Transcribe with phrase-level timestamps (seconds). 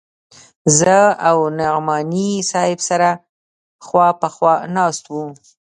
[0.77, 0.97] زه
[1.29, 3.09] او نعماني صاحب سره
[3.85, 5.25] خوا په خوا ناست وو.